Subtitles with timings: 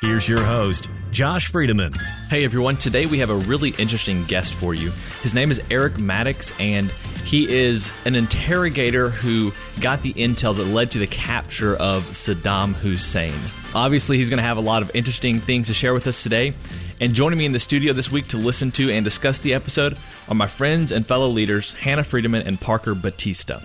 [0.00, 2.00] Here's your host, Josh Friedeman.
[2.28, 4.92] Hey everyone, today we have a really interesting guest for you.
[5.22, 6.88] His name is Eric Maddox, and
[7.24, 12.74] he is an interrogator who got the intel that led to the capture of Saddam
[12.74, 13.34] Hussein.
[13.74, 16.54] Obviously, he's going to have a lot of interesting things to share with us today.
[17.00, 19.98] And joining me in the studio this week to listen to and discuss the episode
[20.28, 23.58] are my friends and fellow leaders, Hannah Friedeman and Parker Batista.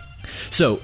[0.50, 0.80] So,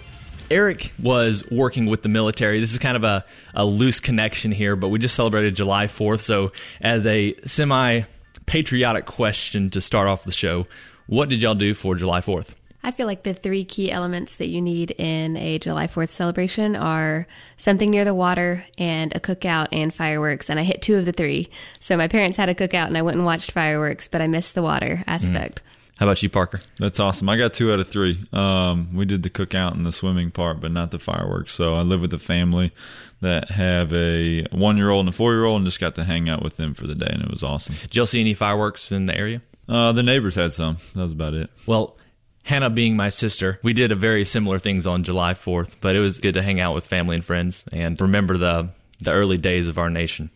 [0.52, 2.60] Eric was working with the military.
[2.60, 6.22] This is kind of a, a loose connection here, but we just celebrated July 4th.
[6.22, 8.04] So, as a semi
[8.46, 10.66] patriotic question to start off the show,
[11.08, 12.56] what did y'all do for July 4th?
[12.82, 16.78] I feel like the three key elements that you need in a July 4th celebration
[16.78, 17.28] are
[17.58, 20.50] something near the water and a cookout and fireworks.
[20.50, 21.50] And I hit two of the three.
[21.82, 24.56] So my parents had a cookout and I went and watched fireworks, but I missed
[24.56, 25.62] the water aspect.
[25.62, 25.79] Mm.
[26.00, 26.62] How about you, Parker?
[26.78, 27.28] That's awesome.
[27.28, 28.26] I got two out of three.
[28.32, 31.54] Um, we did the cookout and the swimming part, but not the fireworks.
[31.54, 32.72] So I live with a family
[33.20, 36.06] that have a one year old and a four year old and just got to
[36.06, 37.76] hang out with them for the day, and it was awesome.
[37.82, 39.42] Did y'all see any fireworks in the area?
[39.68, 40.78] Uh, the neighbors had some.
[40.96, 41.50] That was about it.
[41.66, 41.98] Well,
[42.44, 46.00] Hannah being my sister, we did a very similar things on July 4th, but it
[46.00, 48.70] was good to hang out with family and friends and remember the
[49.02, 50.30] the early days of our nation.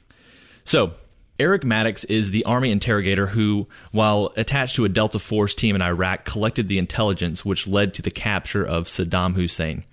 [0.65, 0.93] So,
[1.39, 5.81] Eric Maddox is the Army interrogator who, while attached to a Delta Force team in
[5.81, 9.83] Iraq, collected the intelligence which led to the capture of Saddam Hussein.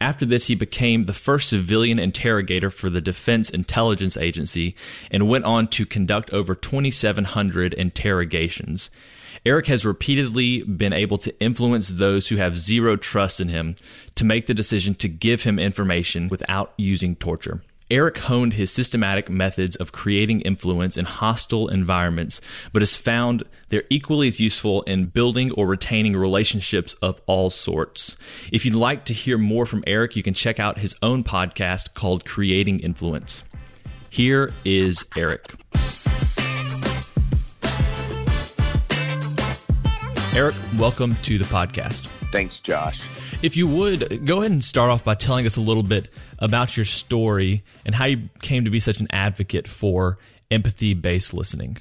[0.00, 4.74] After this, he became the first civilian interrogator for the Defense Intelligence Agency
[5.12, 8.90] and went on to conduct over 2,700 interrogations.
[9.46, 13.76] Eric has repeatedly been able to influence those who have zero trust in him
[14.16, 17.62] to make the decision to give him information without using torture.
[17.90, 22.40] Eric honed his systematic methods of creating influence in hostile environments,
[22.72, 28.16] but has found they're equally as useful in building or retaining relationships of all sorts.
[28.52, 31.94] If you'd like to hear more from Eric, you can check out his own podcast
[31.94, 33.42] called Creating Influence.
[34.08, 35.52] Here is Eric.
[40.32, 42.08] Eric, welcome to the podcast.
[42.30, 43.02] Thanks, Josh.
[43.42, 46.08] If you would, go ahead and start off by telling us a little bit
[46.38, 50.18] about your story and how you came to be such an advocate for
[50.50, 51.78] empathy based listening.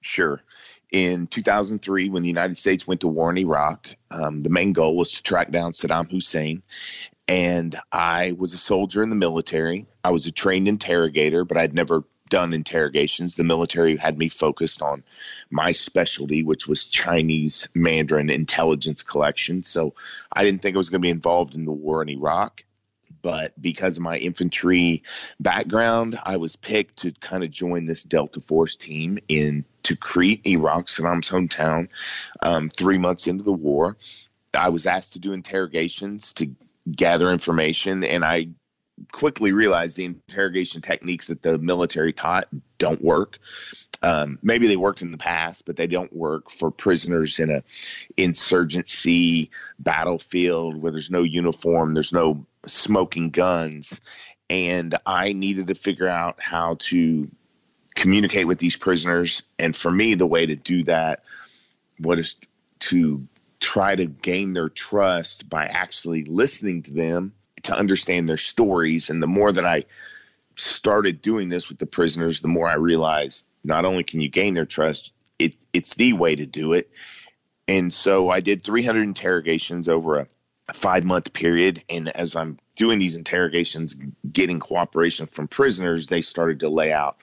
[0.00, 0.42] Sure.
[0.90, 4.96] In 2003, when the United States went to war in Iraq, um, the main goal
[4.96, 6.62] was to track down Saddam Hussein.
[7.28, 9.86] And I was a soldier in the military.
[10.02, 13.34] I was a trained interrogator, but I'd never done interrogations.
[13.34, 15.04] The military had me focused on
[15.50, 19.62] my specialty, which was Chinese Mandarin intelligence collection.
[19.64, 19.94] So
[20.32, 22.64] I didn't think I was going to be involved in the war in Iraq.
[23.20, 25.02] But because of my infantry
[25.40, 30.86] background, I was picked to kind of join this Delta Force team in Tikrit, Iraq,
[30.86, 31.88] Saddam's hometown,
[32.42, 33.96] um, three months into the war.
[34.54, 36.54] I was asked to do interrogations to
[36.90, 38.48] gather information, and I
[39.12, 42.48] quickly realized the interrogation techniques that the military taught
[42.78, 43.38] don't work.
[44.02, 47.64] Um, maybe they worked in the past, but they don't work for prisoners in a
[48.16, 54.00] insurgency battlefield where there's no uniform, there's no smoking guns,
[54.48, 57.28] and I needed to figure out how to
[57.94, 59.42] communicate with these prisoners.
[59.58, 61.24] And for me, the way to do that
[61.98, 62.36] was
[62.80, 63.26] to
[63.60, 67.34] try to gain their trust by actually listening to them
[67.64, 69.10] to understand their stories.
[69.10, 69.84] And the more that I
[70.56, 74.54] started doing this with the prisoners, the more I realized not only can you gain
[74.54, 76.90] their trust, it, it's the way to do it.
[77.66, 80.26] And so I did 300 interrogations over a,
[80.74, 81.82] five month period.
[81.88, 83.96] And as I'm doing these interrogations,
[84.32, 87.16] getting cooperation from prisoners, they started to lay out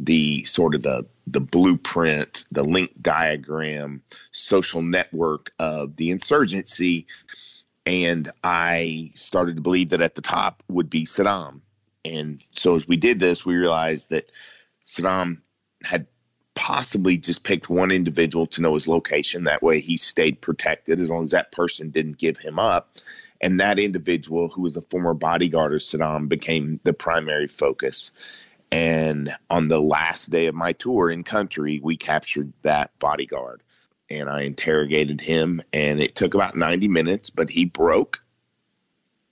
[0.00, 4.00] the sort of the the blueprint, the link diagram,
[4.32, 7.06] social network of the insurgency
[7.86, 11.60] and I started to believe that at the top would be Saddam.
[12.04, 14.30] And so as we did this, we realized that
[14.84, 15.40] Saddam
[15.82, 16.06] had
[16.54, 19.44] possibly just picked one individual to know his location.
[19.44, 22.90] That way he stayed protected as long as that person didn't give him up.
[23.40, 28.10] And that individual, who was a former bodyguard of Saddam, became the primary focus.
[28.72, 33.62] And on the last day of my tour in country, we captured that bodyguard.
[34.08, 38.22] And I interrogated him, and it took about 90 minutes, but he broke.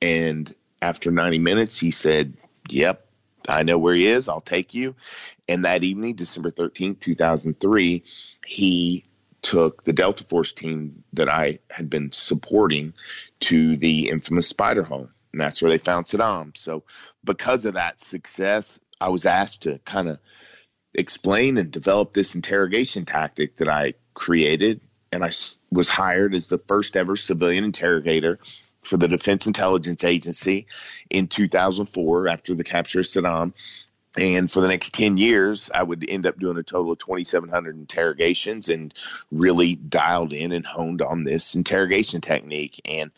[0.03, 2.37] And after 90 minutes, he said,
[2.69, 3.07] Yep,
[3.49, 4.29] I know where he is.
[4.29, 4.97] I'll take you.
[5.49, 8.03] And that evening, December 13th, 2003,
[8.47, 9.05] he
[9.43, 12.95] took the Delta Force team that I had been supporting
[13.41, 15.11] to the infamous Spider Hole.
[15.33, 16.57] And that's where they found Saddam.
[16.57, 16.85] So,
[17.25, 20.19] because of that success, I was asked to kind of
[20.95, 24.81] explain and develop this interrogation tactic that I created.
[25.13, 25.31] And I
[25.71, 28.39] was hired as the first ever civilian interrogator
[28.83, 30.67] for the Defense Intelligence Agency
[31.11, 33.53] in 2004 after the capture of Saddam.
[34.17, 37.77] And for the next 10 years, I would end up doing a total of 2,700
[37.77, 38.95] interrogations and
[39.33, 42.81] really dialed in and honed on this interrogation technique.
[42.85, 43.11] And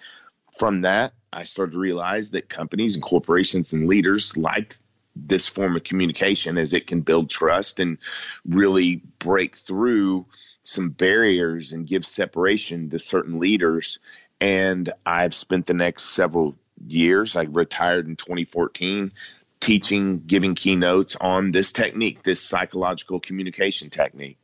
[0.59, 4.79] from that, I started to realize that companies and corporations and leaders liked
[5.15, 7.99] this form of communication as it can build trust and
[8.47, 10.27] really break through
[10.67, 13.99] some barriers and give separation to certain leaders.
[14.41, 19.13] And I've spent the next several years, I retired in 2014,
[19.61, 24.39] teaching, giving keynotes on this technique, this psychological communication technique.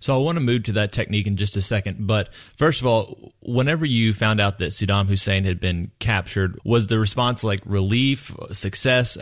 [0.00, 2.06] So I want to move to that technique in just a second.
[2.06, 6.86] But first of all, whenever you found out that Saddam Hussein had been captured, was
[6.86, 9.16] the response like relief, success?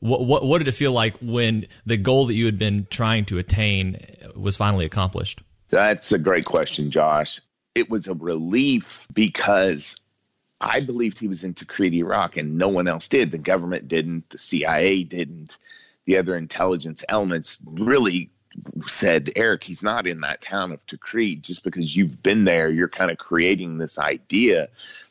[0.00, 3.24] What, what, what did it feel like when the goal that you had been trying
[3.26, 3.98] to attain
[4.36, 5.40] was finally accomplished?
[5.70, 7.40] That's a great question, Josh.
[7.74, 9.96] It was a relief because
[10.60, 13.30] I believed he was in Tikrit, Iraq, and no one else did.
[13.30, 15.58] The government didn't, the CIA didn't,
[16.06, 18.30] the other intelligence elements really
[18.86, 21.42] said, Eric, he's not in that town of Tikrit.
[21.42, 24.68] Just because you've been there, you're kind of creating this idea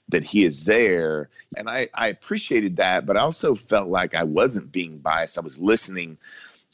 [0.09, 1.29] that he is there.
[1.55, 5.37] And I, I appreciated that, but I also felt like I wasn't being biased.
[5.37, 6.17] I was listening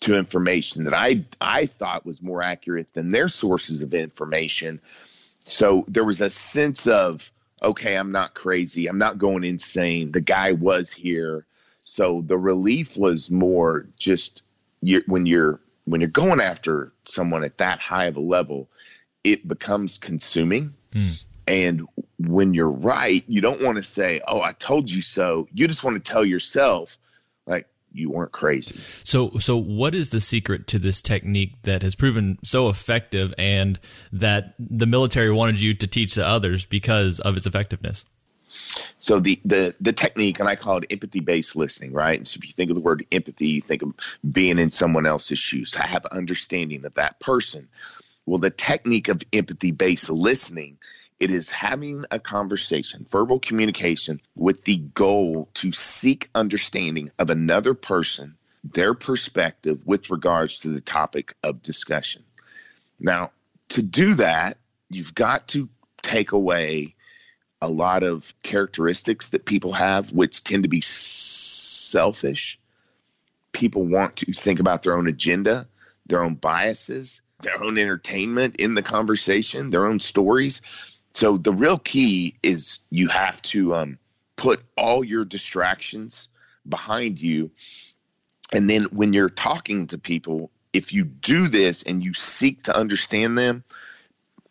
[0.04, 4.80] to information that I I thought was more accurate than their sources of information.
[5.40, 8.88] So there was a sense of okay, I'm not crazy.
[8.88, 10.12] I'm not going insane.
[10.12, 11.46] The guy was here.
[11.80, 14.42] So the relief was more just
[14.82, 18.70] you're, when you're when you're going after someone at that high of a level,
[19.24, 20.74] it becomes consuming.
[20.94, 21.20] Mm.
[21.46, 21.88] And
[22.20, 25.84] when you're right, you don't want to say, "Oh, I told you so." You just
[25.84, 26.98] want to tell yourself,
[27.46, 28.80] like, you weren't crazy.
[29.04, 33.80] So, so what is the secret to this technique that has proven so effective, and
[34.12, 38.06] that the military wanted you to teach to others because of its effectiveness?
[39.00, 42.18] So the the the technique, and I call it empathy based listening, right?
[42.18, 43.94] And so if you think of the word empathy, you think of
[44.30, 47.68] being in someone else's shoes, to have understanding of that person.
[48.26, 50.78] Well, the technique of empathy based listening
[51.24, 57.74] it is having a conversation, verbal communication, with the goal to seek understanding of another
[57.74, 62.26] person, their perspective with regards to the topic of discussion.
[63.00, 63.32] Now,
[63.70, 64.58] to do that,
[64.90, 65.70] you've got to
[66.02, 66.94] take away
[67.62, 72.60] a lot of characteristics that people have, which tend to be selfish.
[73.54, 75.70] People want to think about their own agenda,
[76.06, 80.62] their own biases, their own entertainment in the conversation, their own stories.
[81.14, 84.00] So the real key is you have to um,
[84.36, 86.28] put all your distractions
[86.68, 87.52] behind you.
[88.52, 92.76] And then when you're talking to people, if you do this and you seek to
[92.76, 93.64] understand them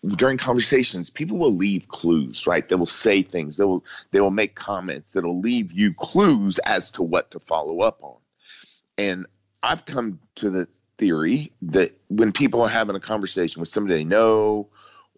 [0.04, 2.68] during conversations, people will leave clues, right?
[2.68, 6.90] They will say things, they will they will make comments that'll leave you clues as
[6.92, 8.16] to what to follow up on.
[8.98, 9.26] And
[9.62, 14.04] I've come to the theory that when people are having a conversation with somebody they
[14.04, 14.68] know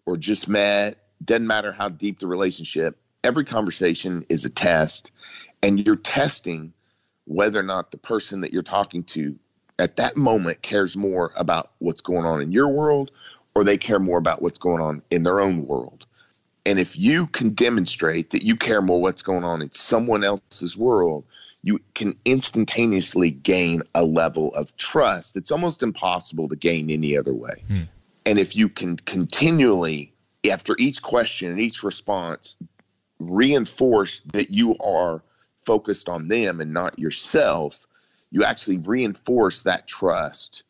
[0.05, 5.11] or just met doesn't matter how deep the relationship, every conversation is a test,
[5.63, 6.73] and you're testing
[7.25, 9.37] whether or not the person that you're talking to
[9.77, 13.11] at that moment cares more about what's going on in your world
[13.53, 16.05] or they care more about what's going on in their own world.
[16.65, 20.75] And if you can demonstrate that you care more what's going on in someone else's
[20.75, 21.25] world,
[21.61, 27.33] you can instantaneously gain a level of trust that's almost impossible to gain any other
[27.33, 27.63] way.
[27.67, 27.81] Hmm.
[28.25, 30.11] And if you can continually
[30.51, 32.57] after each question and each response,
[33.19, 35.23] reinforce that you are
[35.65, 37.87] focused on them and not yourself,
[38.31, 40.63] you actually reinforce that trust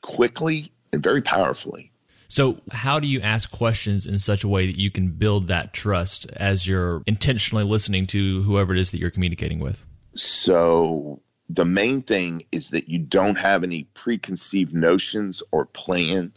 [0.00, 1.90] quickly and very powerfully.
[2.28, 5.74] So, how do you ask questions in such a way that you can build that
[5.74, 9.84] trust as you're intentionally listening to whoever it is that you're communicating with?
[10.14, 16.32] So, the main thing is that you don't have any preconceived notions or plan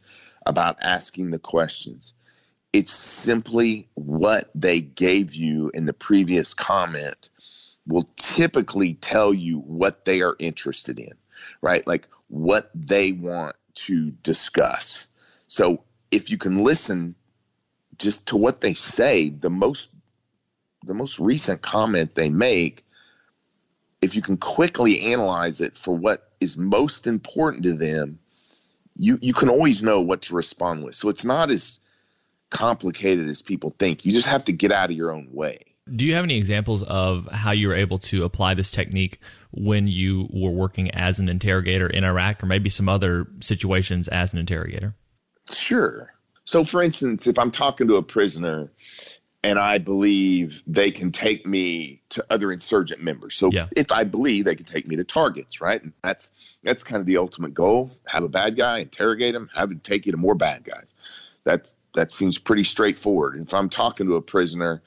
[0.45, 2.13] about asking the questions
[2.75, 7.29] it's simply what they gave you in the previous comment
[7.87, 11.13] will typically tell you what they are interested in,
[11.61, 11.87] right?
[11.87, 15.07] Like what they want to discuss.
[15.47, 17.15] So if you can listen
[17.97, 19.87] just to what they say, the most
[20.85, 22.85] the most recent comment they make,
[24.01, 28.19] if you can quickly analyze it for what is most important to them,
[28.97, 30.95] you you can always know what to respond with.
[30.95, 31.79] So it's not as
[32.49, 34.05] complicated as people think.
[34.05, 35.59] You just have to get out of your own way.
[35.93, 39.19] Do you have any examples of how you were able to apply this technique
[39.51, 44.33] when you were working as an interrogator in Iraq or maybe some other situations as
[44.33, 44.95] an interrogator?
[45.51, 46.11] Sure.
[46.45, 48.71] So, for instance, if I'm talking to a prisoner
[49.45, 53.35] and I believe they can take me to other insurgent members.
[53.35, 53.67] So yeah.
[53.75, 55.81] if I believe they can take me to targets, right?
[55.83, 56.31] And that's
[56.63, 57.91] that's kind of the ultimate goal.
[58.07, 60.95] Have a bad guy, interrogate him, have him take you to more bad guys.
[61.43, 63.39] That's that seems pretty straightforward.
[63.39, 64.81] If I'm talking to a prisoner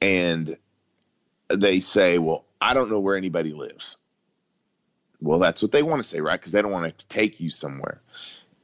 [0.00, 0.56] and
[1.48, 3.96] they say, "Well, I don't know where anybody lives."
[5.20, 6.40] Well, that's what they want to say, right?
[6.40, 8.00] Because they don't want to take you somewhere.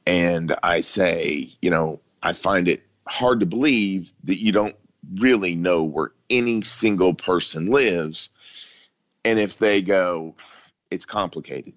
[0.07, 4.75] And I say, you know, I find it hard to believe that you don't
[5.15, 8.29] really know where any single person lives.
[9.23, 10.35] And if they go,
[10.89, 11.73] it's complicated.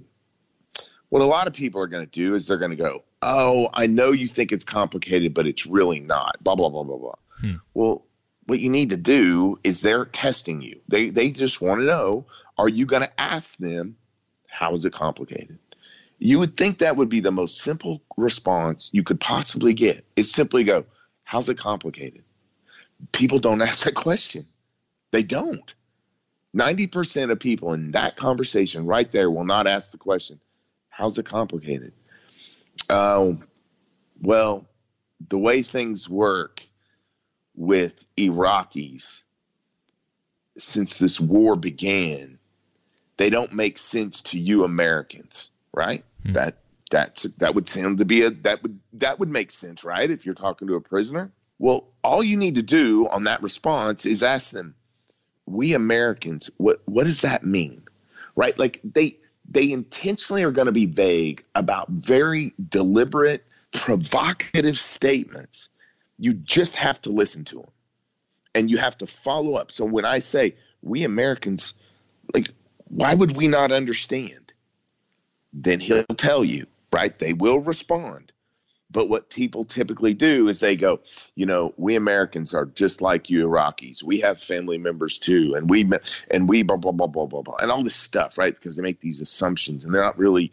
[1.08, 3.68] What a lot of people are going to do is they're going to go, oh,
[3.74, 6.42] I know you think it's complicated, but it's really not.
[6.42, 7.14] Blah blah blah blah blah.
[7.40, 7.52] Hmm.
[7.74, 8.04] Well,
[8.46, 10.80] what you need to do is they're testing you.
[10.88, 12.26] They they just want to know:
[12.58, 13.96] Are you going to ask them
[14.48, 15.58] how is it complicated?
[16.18, 20.04] You would think that would be the most simple response you could possibly get.
[20.16, 20.84] It's simply go,
[21.24, 22.24] "How's it complicated?"
[23.12, 24.46] people don't ask that question.
[25.10, 25.74] They don't.
[26.56, 30.40] 90% of people in that conversation right there will not ask the question,
[30.88, 31.92] How's it complicated?
[32.88, 33.44] Um,
[34.20, 34.66] well,
[35.28, 36.66] the way things work
[37.54, 39.22] with Iraqis
[40.56, 42.38] since this war began,
[43.16, 46.04] they don't make sense to you Americans, right?
[46.24, 46.32] Hmm.
[46.32, 46.58] That
[46.90, 50.10] that's that would seem to be a that would that would make sense, right?
[50.10, 51.30] If you're talking to a prisoner.
[51.58, 54.74] Well, all you need to do on that response is ask them,
[55.46, 57.82] we Americans, what what does that mean?
[58.34, 58.58] Right?
[58.58, 59.18] Like they
[59.50, 65.68] they intentionally are going to be vague about very deliberate, provocative statements.
[66.18, 67.70] You just have to listen to them.
[68.54, 69.72] And you have to follow up.
[69.72, 71.74] So when I say we Americans,
[72.34, 72.50] like,
[72.88, 74.52] why would we not understand?
[75.52, 77.16] Then he'll tell you, right?
[77.18, 78.32] They will respond.
[78.92, 81.00] But what people typically do is they go,
[81.36, 84.02] you know, we Americans are just like you Iraqis.
[84.02, 85.88] We have family members too, and we
[86.30, 88.54] and we blah blah blah blah blah blah, and all this stuff, right?
[88.54, 90.52] Because they make these assumptions, and they're not really,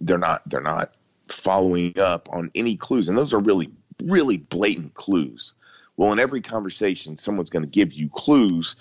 [0.00, 0.94] they're not, they're not
[1.28, 3.70] following up on any clues, and those are really,
[4.02, 5.54] really blatant clues.
[5.96, 8.76] Well, in every conversation, someone's going to give you clues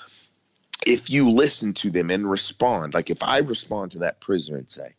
[0.86, 2.94] if you listen to them and respond.
[2.94, 4.96] Like if I respond to that prisoner and say,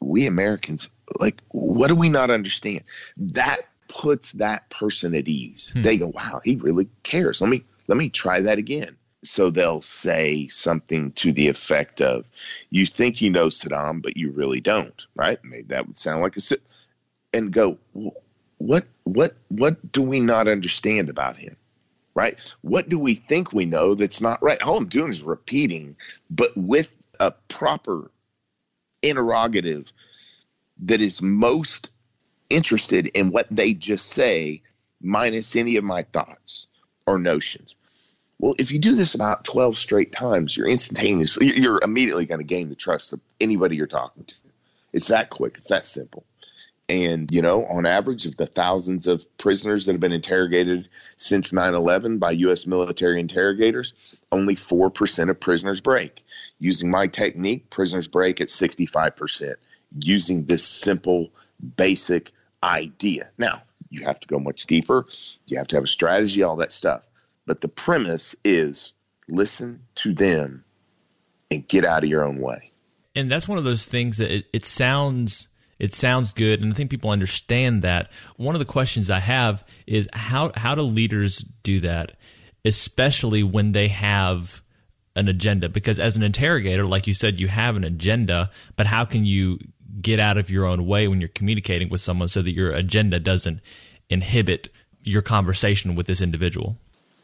[0.00, 0.88] we Americans,
[1.18, 2.82] like, what do we not understand?
[3.16, 5.70] That puts that person at ease.
[5.70, 5.82] Hmm.
[5.82, 7.40] They go, wow, he really cares.
[7.40, 8.96] Let me let me try that again.
[9.24, 12.24] So they'll say something to the effect of,
[12.70, 15.42] "You think you know Saddam, but you really don't." Right?
[15.42, 16.62] Maybe that would sound like a sit
[17.32, 17.78] and go,
[18.58, 21.56] what what what do we not understand about him?
[22.14, 22.38] Right?
[22.62, 24.60] What do we think we know that's not right?
[24.62, 25.96] All I'm doing is repeating,
[26.30, 26.90] but with
[27.20, 28.10] a proper
[29.02, 29.92] interrogative
[30.80, 31.90] that is most
[32.50, 34.62] interested in what they just say,
[35.00, 36.66] minus any of my thoughts
[37.06, 37.74] or notions.
[38.38, 42.44] Well, if you do this about 12 straight times, you're instantaneously, you're immediately going to
[42.44, 44.34] gain the trust of anybody you're talking to.
[44.92, 46.24] It's that quick, it's that simple.
[46.88, 51.52] And, you know, on average, of the thousands of prisoners that have been interrogated since
[51.52, 52.66] 9 11 by U.S.
[52.66, 53.92] military interrogators,
[54.32, 56.24] only 4% of prisoners break.
[56.58, 59.56] Using my technique, prisoners break at 65%
[60.00, 61.30] using this simple,
[61.76, 63.28] basic idea.
[63.38, 65.06] Now, you have to go much deeper,
[65.46, 67.06] you have to have a strategy, all that stuff.
[67.46, 68.92] But the premise is
[69.28, 70.64] listen to them
[71.50, 72.72] and get out of your own way.
[73.14, 76.76] And that's one of those things that it, it sounds it sounds good and i
[76.76, 81.44] think people understand that one of the questions i have is how how do leaders
[81.62, 82.12] do that
[82.64, 84.62] especially when they have
[85.16, 89.04] an agenda because as an interrogator like you said you have an agenda but how
[89.04, 89.58] can you
[90.00, 93.18] get out of your own way when you're communicating with someone so that your agenda
[93.18, 93.60] doesn't
[94.08, 94.68] inhibit
[95.02, 96.76] your conversation with this individual.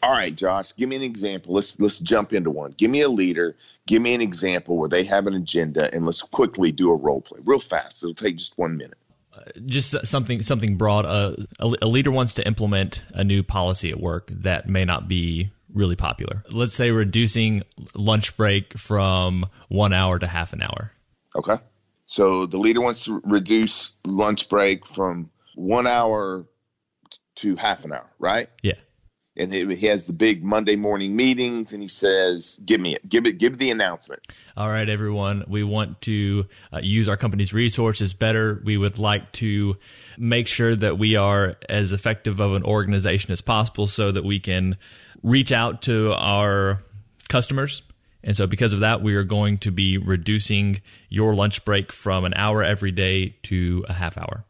[0.04, 1.54] All right, Josh, give me an example.
[1.54, 2.74] Let's let's jump into one.
[2.76, 3.56] Give me a leader.
[3.86, 7.22] Give me an example where they have an agenda, and let's quickly do a role
[7.22, 8.02] play, real fast.
[8.02, 8.98] It'll take just one minute.
[9.66, 11.06] just something something broad.
[11.06, 15.08] Uh, a, a leader wants to implement a new policy at work that may not
[15.08, 16.44] be really popular.
[16.50, 17.62] Let's say reducing
[17.94, 20.92] lunch break from one hour to half an hour.
[21.34, 21.56] Okay.
[22.06, 26.44] So the leader wants to reduce lunch break from one hour
[27.36, 28.48] to half an hour, right?
[28.62, 28.74] Yeah.
[29.36, 33.26] And he, has the big Monday morning meetings, and he says, "Give me it, give
[33.26, 34.24] it, give the announcement."
[34.56, 35.42] All right, everyone.
[35.48, 38.62] We want to uh, use our company's resources better.
[38.64, 39.76] We would like to
[40.16, 44.38] make sure that we are as effective of an organization as possible, so that we
[44.38, 44.76] can
[45.24, 46.84] reach out to our
[47.28, 47.82] customers.
[48.22, 52.24] And so, because of that, we are going to be reducing your lunch break from
[52.24, 54.44] an hour every day to a half hour.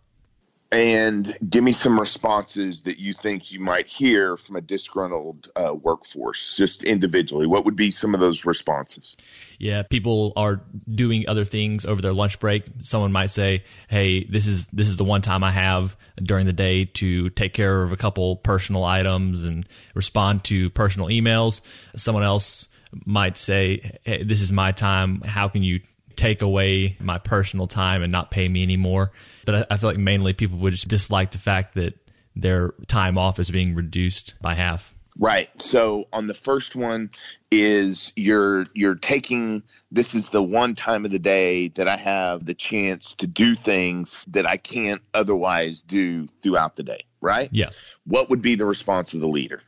[0.75, 5.73] And give me some responses that you think you might hear from a disgruntled uh,
[5.73, 7.47] workforce, just individually.
[7.47, 9.16] What would be some of those responses?
[9.61, 10.62] Yeah, people are
[10.93, 12.64] doing other things over their lunch break.
[12.83, 16.52] Someone might say, "Hey, this is this is the one time I have during the
[16.52, 21.61] day to take care of a couple personal items and respond to personal emails."
[21.95, 22.66] Someone else
[23.04, 25.21] might say, hey, "This is my time.
[25.21, 25.83] How can you
[26.16, 29.12] take away my personal time and not pay me anymore?"
[29.44, 31.94] But I, I feel like mainly people would just dislike the fact that
[32.37, 34.94] their time off is being reduced by half.
[35.18, 35.49] Right.
[35.62, 37.11] So on the first one
[37.50, 42.44] is you're you're taking this is the one time of the day that I have
[42.44, 47.49] the chance to do things that I can't otherwise do throughout the day, right?
[47.52, 47.71] Yeah.
[48.06, 49.62] What would be the response of the leader?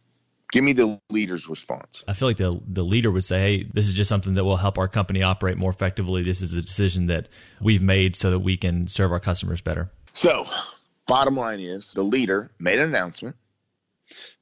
[0.52, 2.04] Give me the leader's response.
[2.06, 4.56] I feel like the the leader would say, "Hey, this is just something that will
[4.56, 6.22] help our company operate more effectively.
[6.22, 7.28] This is a decision that
[7.60, 10.46] we've made so that we can serve our customers better." So,
[11.06, 13.36] bottom line is the leader made an announcement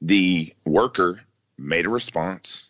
[0.01, 1.21] the worker
[1.57, 2.69] made a response,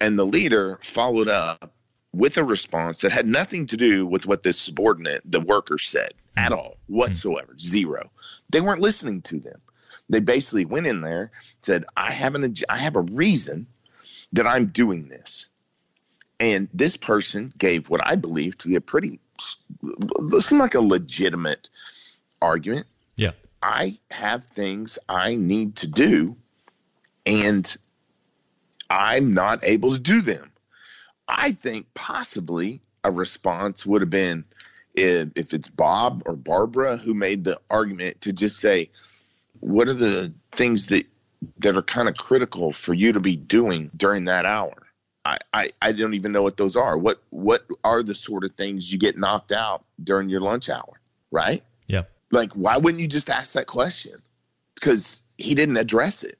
[0.00, 1.72] and the leader followed up
[2.12, 6.12] with a response that had nothing to do with what the subordinate, the worker, said
[6.36, 6.58] at hmm.
[6.58, 7.52] all whatsoever.
[7.52, 7.58] Hmm.
[7.58, 8.10] Zero.
[8.50, 9.60] They weren't listening to them.
[10.08, 11.30] They basically went in there,
[11.62, 13.66] said, "I have an, I have a reason
[14.32, 15.46] that I'm doing this,"
[16.40, 19.20] and this person gave what I believe to be a pretty,
[20.38, 21.68] seemed like a legitimate
[22.40, 22.86] argument.
[23.16, 23.32] Yeah.
[23.62, 26.36] I have things I need to do
[27.28, 27.76] and
[28.88, 30.50] I'm not able to do them.
[31.28, 34.44] I think possibly a response would have been
[34.94, 38.90] if, if it's Bob or Barbara who made the argument to just say,
[39.60, 41.06] what are the things that
[41.60, 44.74] that are kind of critical for you to be doing during that hour?
[45.24, 46.96] I, I, I don't even know what those are.
[46.96, 51.00] What what are the sort of things you get knocked out during your lunch hour,
[51.30, 51.62] right?
[51.86, 52.04] Yeah.
[52.30, 54.22] Like, why wouldn't you just ask that question?
[54.74, 56.38] Because he didn't address it.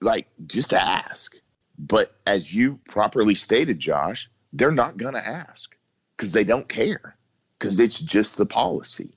[0.00, 1.36] Like, just ask.
[1.78, 5.76] But as you properly stated, Josh, they're not going to ask
[6.16, 7.14] because they don't care
[7.58, 9.15] because it's just the policy.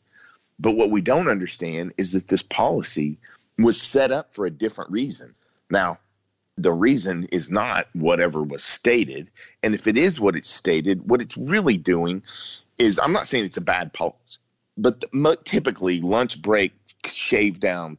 [0.59, 3.17] But what we don't understand is that this policy
[3.57, 5.35] was set up for a different reason.
[5.69, 5.99] Now,
[6.57, 9.31] the reason is not whatever was stated.
[9.63, 12.23] And if it is what it's stated, what it's really doing
[12.77, 14.39] is I'm not saying it's a bad policy,
[14.77, 16.73] but the, typically lunch break
[17.05, 17.97] shave down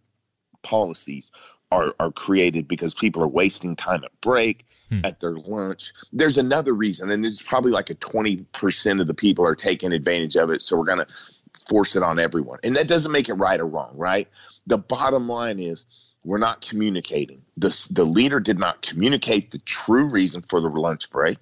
[0.62, 1.32] policies
[1.72, 5.00] are, are created because people are wasting time at break hmm.
[5.04, 9.46] at their lunch there's another reason and it's probably like a 20% of the people
[9.46, 11.06] are taking advantage of it so we're going to
[11.70, 12.58] force it on everyone.
[12.64, 14.28] And that doesn't make it right or wrong right?
[14.66, 15.86] The bottom line is
[16.24, 17.42] we're not communicating.
[17.56, 21.38] The, the leader did not communicate the true reason for the lunch break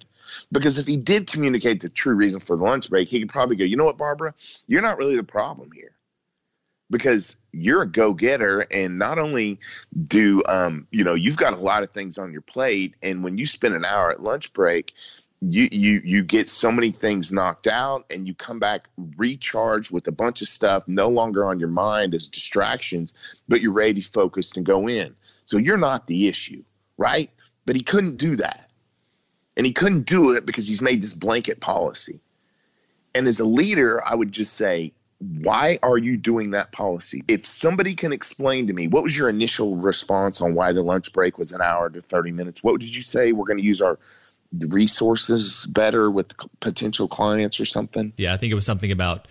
[0.51, 3.55] because if he did communicate the true reason for the lunch break, he could probably
[3.55, 4.33] go, you know what, Barbara,
[4.67, 5.91] you're not really the problem here.
[6.91, 9.59] Because you're a go-getter and not only
[10.07, 13.37] do um, you know you've got a lot of things on your plate and when
[13.37, 14.93] you spend an hour at lunch break
[15.41, 20.05] you you you get so many things knocked out and you come back recharged with
[20.07, 23.13] a bunch of stuff no longer on your mind as distractions
[23.47, 26.61] but you're ready focused and go in so you're not the issue
[26.97, 27.31] right
[27.65, 28.69] but he couldn't do that
[29.59, 32.21] and he couldn't do it because he's made this blanket policy.
[33.13, 37.25] And as a leader, I would just say, why are you doing that policy?
[37.27, 41.11] If somebody can explain to me, what was your initial response on why the lunch
[41.11, 42.63] break was an hour to 30 minutes?
[42.63, 43.33] What did you say?
[43.33, 43.99] We're going to use our
[44.51, 48.13] resources better with potential clients or something?
[48.17, 49.27] Yeah, I think it was something about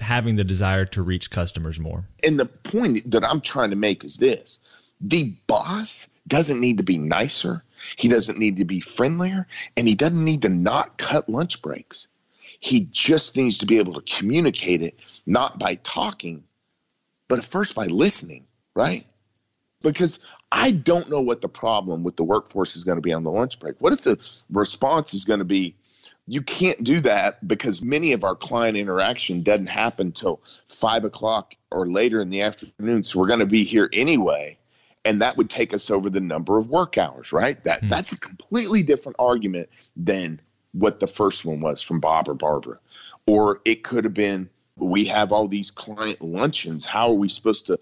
[0.00, 2.04] having the desire to reach customers more.
[2.22, 4.60] And the point that I'm trying to make is this
[5.00, 7.62] the boss doesn't need to be nicer.
[7.96, 12.06] He doesn't need to be friendlier and he doesn't need to not cut lunch breaks.
[12.60, 16.44] He just needs to be able to communicate it, not by talking,
[17.26, 19.04] but first by listening, right?
[19.82, 20.18] Because
[20.52, 23.30] I don't know what the problem with the workforce is going to be on the
[23.30, 23.74] lunch break.
[23.80, 25.74] What if the response is going to be,
[26.26, 31.54] you can't do that because many of our client interaction doesn't happen till five o'clock
[31.70, 33.02] or later in the afternoon.
[33.02, 34.58] So we're going to be here anyway.
[35.04, 37.62] And that would take us over the number of work hours, right?
[37.64, 37.88] That mm.
[37.88, 40.40] that's a completely different argument than
[40.72, 42.78] what the first one was from Bob or Barbara.
[43.26, 46.84] Or it could have been we have all these client luncheons.
[46.84, 47.78] How are we supposed to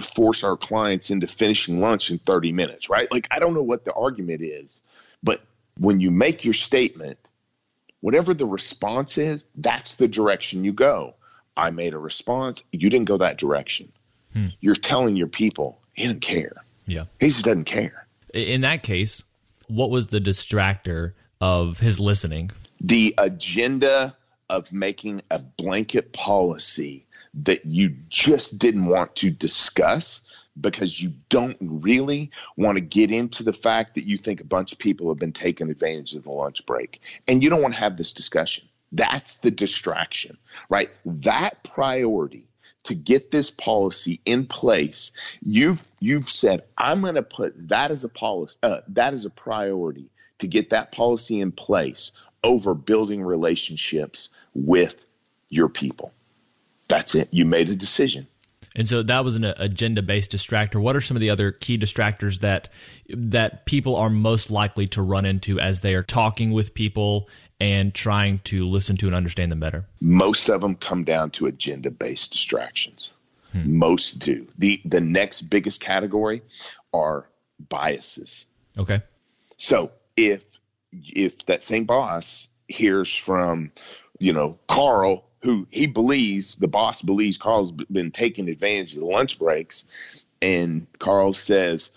[0.00, 3.10] force our clients into finishing lunch in 30 minutes, right?
[3.10, 4.80] Like I don't know what the argument is,
[5.22, 5.40] but
[5.78, 7.18] when you make your statement
[8.00, 11.14] whatever the response is, that's the direction you go.
[11.56, 12.62] I made a response.
[12.70, 13.90] You didn't go that direction.
[14.32, 14.48] Hmm.
[14.60, 16.52] You're telling your people he didn't care.
[16.86, 17.04] Yeah.
[17.18, 18.06] He just doesn't care.
[18.32, 19.22] In that case,
[19.66, 22.50] what was the distractor of his listening?
[22.80, 24.14] The agenda
[24.48, 27.05] of making a blanket policy
[27.36, 30.22] that you just didn't want to discuss
[30.60, 34.72] because you don't really want to get into the fact that you think a bunch
[34.72, 37.00] of people have been taking advantage of the lunch break.
[37.28, 38.66] And you don't want to have this discussion.
[38.92, 40.38] That's the distraction,
[40.70, 40.90] right?
[41.04, 42.48] That priority
[42.84, 45.10] to get this policy in place,
[45.42, 49.30] you've you've said, I'm going to put that as a policy, uh, that is a
[49.30, 52.12] priority to get that policy in place
[52.44, 55.04] over building relationships with
[55.48, 56.12] your people.
[56.88, 57.28] That's it.
[57.32, 58.26] You made a decision.
[58.76, 60.80] And so that was an agenda based distractor.
[60.80, 62.68] What are some of the other key distractors that
[63.08, 67.94] that people are most likely to run into as they are talking with people and
[67.94, 69.86] trying to listen to and understand them better?
[70.00, 73.12] Most of them come down to agenda based distractions.
[73.52, 73.78] Hmm.
[73.78, 74.46] Most do.
[74.58, 76.42] The the next biggest category
[76.92, 77.26] are
[77.70, 78.44] biases.
[78.76, 79.00] Okay.
[79.56, 80.44] So if
[80.92, 83.72] if that same boss hears from,
[84.18, 89.06] you know, Carl who he believes the boss believes Carl's been taking advantage of the
[89.06, 89.84] lunch breaks,
[90.42, 91.90] and Carl says,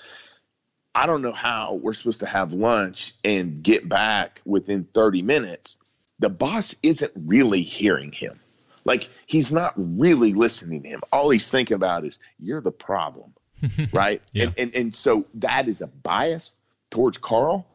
[0.96, 5.78] "I don't know how we're supposed to have lunch and get back within 30 minutes."
[6.20, 8.40] The boss isn't really hearing him.
[8.86, 11.02] Like he's not really listening to him.
[11.12, 13.34] All he's thinking about is you're the problem.
[13.94, 14.22] right?
[14.34, 14.46] yeah.
[14.46, 16.54] And, and and so that is a bias
[16.92, 17.66] towards Carl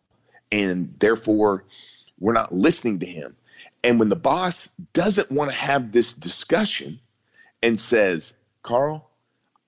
[0.54, 1.64] and therefore
[2.18, 3.36] we're not listening to him.
[3.84, 6.98] And when the boss doesn't want to have this discussion
[7.62, 9.10] and says, Carl,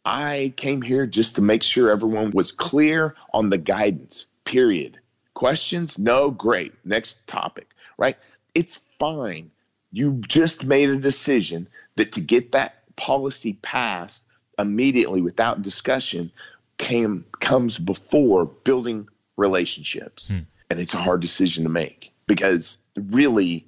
[0.07, 4.99] I came here just to make sure everyone was clear on the guidance, period.
[5.35, 5.99] Questions?
[5.99, 6.73] No, great.
[6.83, 8.17] Next topic, right?
[8.55, 9.51] It's fine.
[9.93, 14.23] You just made a decision that to get that policy passed
[14.59, 16.33] immediately without discussion
[16.79, 20.29] came comes before building relationships.
[20.29, 20.39] Hmm.
[20.71, 23.67] And it's a hard decision to make because really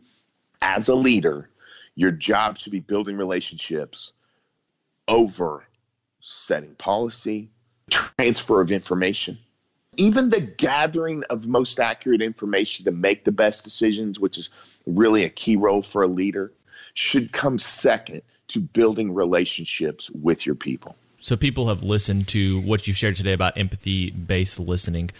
[0.62, 1.48] as a leader,
[1.94, 4.12] your job should be building relationships
[5.06, 5.64] over
[6.20, 7.50] setting policy,
[7.90, 9.38] transfer of information,
[9.96, 14.50] even the gathering of most accurate information to make the best decisions, which is
[14.86, 16.52] really a key role for a leader,
[16.94, 20.96] should come second to building relationships with your people.
[21.20, 25.10] So, people have listened to what you shared today about empathy based listening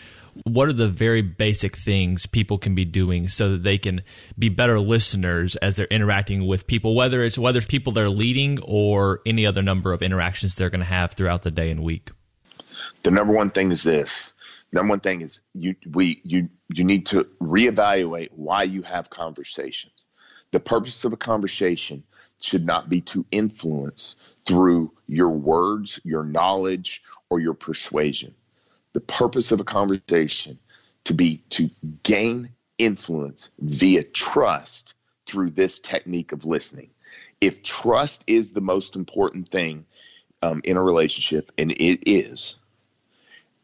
[0.45, 4.03] what are the very basic things people can be doing so that they can
[4.39, 8.59] be better listeners as they're interacting with people whether it's whether it's people they're leading
[8.63, 12.11] or any other number of interactions they're going to have throughout the day and week?
[13.03, 14.33] The number one thing is this.
[14.73, 20.05] Number one thing is you we you you need to reevaluate why you have conversations.
[20.51, 22.05] The purpose of a conversation
[22.41, 28.35] should not be to influence through your words your knowledge or your persuasion
[28.93, 30.59] the purpose of a conversation
[31.05, 31.71] to be to
[32.03, 34.95] gain influence via trust
[35.27, 36.91] through this technique of listening.
[37.41, 39.87] If trust is the most important thing
[40.43, 42.57] um, in a relationship, and it is,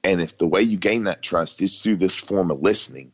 [0.02, 3.12] and if the way you gain that trust is through this form of listening,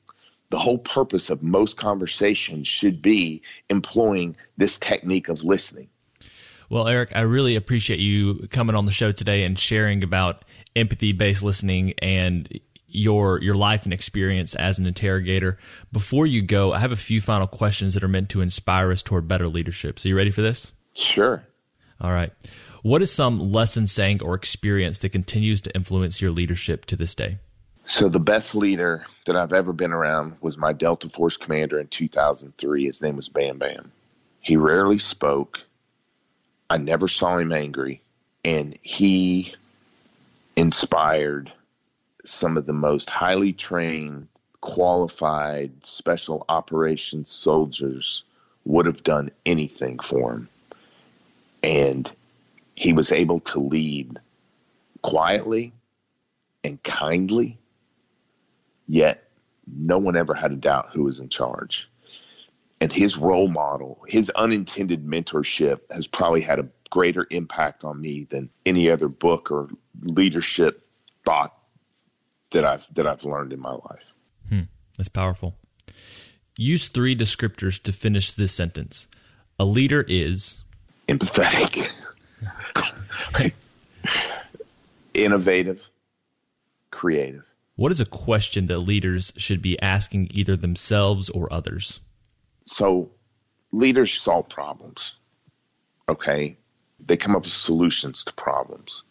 [0.50, 5.88] the whole purpose of most conversations should be employing this technique of listening.
[6.68, 10.44] Well, Eric, I really appreciate you coming on the show today and sharing about
[10.76, 12.60] empathy based listening and
[12.92, 15.58] your your life and experience as an interrogator.
[15.92, 19.02] Before you go, I have a few final questions that are meant to inspire us
[19.02, 19.98] toward better leadership.
[19.98, 20.72] So you ready for this?
[20.94, 21.44] Sure.
[22.00, 22.32] All right.
[22.82, 27.14] What is some lesson, saying, or experience that continues to influence your leadership to this
[27.14, 27.38] day?
[27.86, 31.88] So the best leader that I've ever been around was my Delta Force commander in
[31.88, 32.84] 2003.
[32.86, 33.92] His name was Bam Bam.
[34.40, 35.58] He rarely spoke.
[36.70, 38.00] I never saw him angry,
[38.44, 39.54] and he
[40.56, 41.52] inspired
[42.24, 44.28] some of the most highly trained,
[44.60, 48.24] qualified special operations soldiers
[48.64, 50.48] would have done anything for him.
[51.62, 52.10] And
[52.76, 54.18] he was able to lead
[55.02, 55.72] quietly
[56.62, 57.58] and kindly,
[58.86, 59.24] yet
[59.66, 61.88] no one ever had a doubt who was in charge.
[62.80, 68.24] And his role model, his unintended mentorship has probably had a greater impact on me
[68.24, 69.68] than any other book or
[70.00, 70.86] leadership
[71.24, 71.56] thought
[72.50, 74.12] that I've that I've learned in my life.
[74.48, 74.62] Hmm,
[74.96, 75.54] that's powerful.
[76.56, 79.06] Use three descriptors to finish this sentence.
[79.58, 80.64] A leader is
[81.06, 81.90] empathetic,
[85.14, 85.88] innovative,
[86.90, 87.44] creative.
[87.76, 92.00] What is a question that leaders should be asking either themselves or others?
[92.66, 93.10] So,
[93.72, 95.12] leaders solve problems.
[96.08, 96.56] Okay,
[97.04, 99.02] they come up with solutions to problems.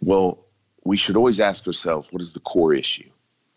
[0.00, 0.44] Well,
[0.84, 3.10] we should always ask ourselves what is the core issue?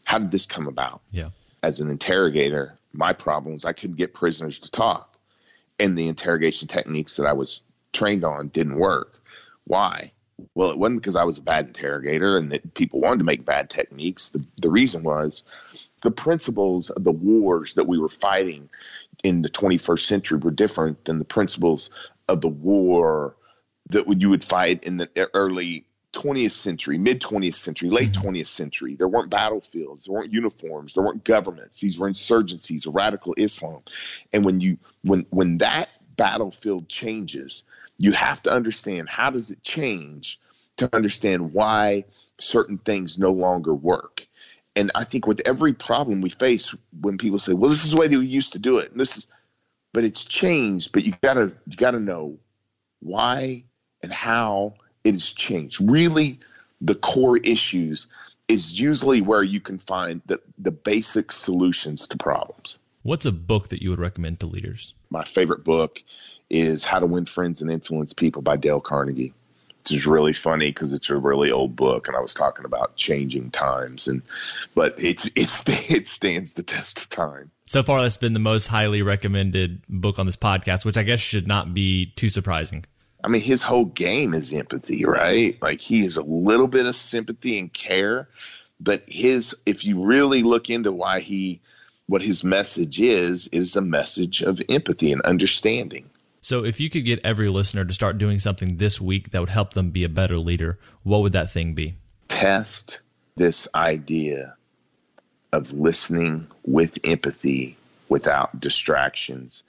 [0.05, 1.01] How did this come about?
[1.11, 1.29] Yeah.
[1.61, 5.17] As an interrogator, my problem was I couldn't get prisoners to talk,
[5.79, 7.61] and the interrogation techniques that I was
[7.93, 9.21] trained on didn't work.
[9.65, 10.11] Why?
[10.55, 13.45] Well, it wasn't because I was a bad interrogator and that people wanted to make
[13.45, 14.29] bad techniques.
[14.29, 15.43] The, the reason was
[16.03, 18.69] the principles of the wars that we were fighting
[19.23, 21.89] in the 21st century were different than the principles
[22.27, 23.35] of the war
[23.89, 28.29] that you would fight in the early 20th century, mid 20th century, late mm-hmm.
[28.29, 28.95] 20th century.
[28.95, 31.79] There weren't battlefields, there weren't uniforms, there weren't governments.
[31.79, 33.81] These were insurgencies, radical Islam.
[34.31, 37.63] And when you when when that battlefield changes,
[37.97, 40.39] you have to understand how does it change
[40.77, 42.05] to understand why
[42.39, 44.27] certain things no longer work.
[44.75, 47.97] And I think with every problem we face, when people say, "Well, this is the
[47.97, 49.27] way that we used to do it," and this is,
[49.93, 50.91] but it's changed.
[50.91, 52.37] But you gotta you gotta know
[53.01, 53.63] why
[54.01, 55.79] and how it has changed.
[55.81, 56.39] Really,
[56.81, 58.07] the core issues
[58.47, 62.77] is usually where you can find the, the basic solutions to problems.
[63.03, 64.93] What's a book that you would recommend to leaders?
[65.09, 66.01] My favorite book
[66.49, 69.33] is How to Win Friends and Influence People by Dale Carnegie.
[69.83, 72.95] Which is really funny because it's a really old book, and I was talking about
[72.95, 74.21] changing times, and
[74.75, 77.51] but it's it's it stands the test of time.
[77.65, 81.19] So far, that's been the most highly recommended book on this podcast, which I guess
[81.19, 82.85] should not be too surprising.
[83.23, 85.61] I mean, his whole game is empathy, right?
[85.61, 88.27] Like he is a little bit of sympathy and care,
[88.79, 91.61] but his, if you really look into why he,
[92.07, 96.09] what his message is, is a message of empathy and understanding.
[96.43, 99.49] So, if you could get every listener to start doing something this week that would
[99.49, 101.95] help them be a better leader, what would that thing be?
[102.27, 102.99] Test
[103.37, 104.55] this idea
[105.53, 107.77] of listening with empathy
[108.09, 109.63] without distractions.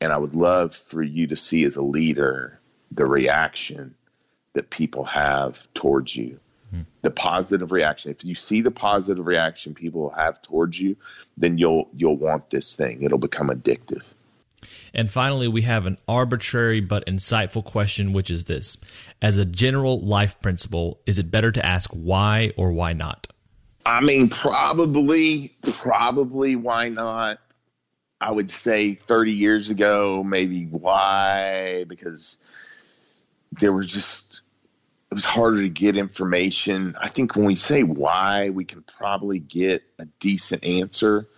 [0.00, 2.60] And I would love for you to see as a leader
[2.92, 3.96] the reaction
[4.52, 6.38] that people have towards you.
[6.70, 6.82] Hmm.
[7.02, 8.12] The positive reaction.
[8.12, 10.96] If you see the positive reaction people have towards you,
[11.36, 13.02] then you'll you'll want this thing.
[13.02, 14.02] It'll become addictive.
[14.94, 18.76] And finally, we have an arbitrary but insightful question, which is this
[19.22, 23.26] As a general life principle, is it better to ask why or why not?
[23.86, 27.38] I mean, probably, probably why not?
[28.20, 31.84] I would say 30 years ago, maybe why?
[31.88, 32.36] Because
[33.52, 34.42] there was just
[35.10, 36.94] it was harder to get information.
[37.00, 41.28] I think when we say why, we can probably get a decent answer,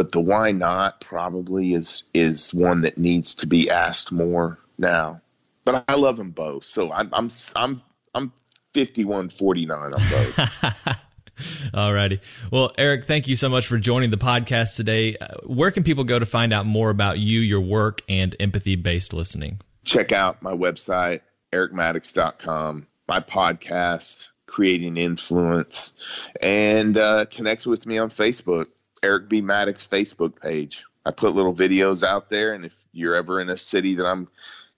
[0.00, 5.20] but the why not probably is is one that needs to be asked more now.
[5.66, 7.82] But I love them both, so I'm I'm I'm
[8.14, 8.32] I'm
[8.72, 10.96] 51-49 on both.
[11.74, 12.20] Alrighty.
[12.50, 15.16] Well, Eric, thank you so much for joining the podcast today.
[15.20, 18.76] Uh, where can people go to find out more about you, your work, and empathy
[18.76, 19.60] based listening?
[19.84, 21.20] Check out my website,
[21.52, 25.92] ericmaddox.com, my podcast, Creating Influence,
[26.40, 28.68] and uh, connect with me on Facebook,
[29.02, 29.40] Eric B.
[29.40, 30.84] Maddox Facebook page.
[31.06, 34.28] I put little videos out there, and if you're ever in a city that I'm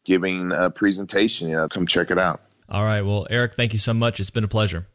[0.04, 2.40] giving a presentation, you know, come check it out.
[2.68, 3.02] All right.
[3.02, 4.20] Well, Eric, thank you so much.
[4.20, 4.86] It's been a pleasure.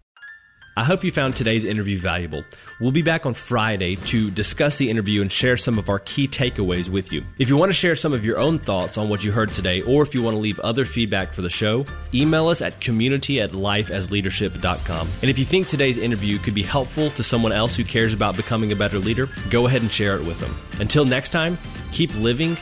[0.78, 2.46] I hope you found today's interview valuable.
[2.80, 6.28] We'll be back on Friday to discuss the interview and share some of our key
[6.28, 7.26] takeaways with you.
[7.40, 9.82] If you want to share some of your own thoughts on what you heard today,
[9.82, 13.42] or if you want to leave other feedback for the show, email us at community
[13.42, 15.10] at lifeasleadership.com.
[15.24, 18.38] And if you think today's interview could be helpful to someone else who cares about
[18.38, 20.56] becoming a better leader, go ahead and share it with them.
[20.80, 21.58] Until next time,
[21.92, 22.56] keep living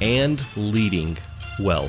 [0.00, 1.16] and leading
[1.60, 1.88] well.